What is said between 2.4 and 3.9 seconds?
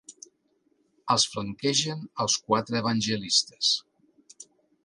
Quatre Evangelistes.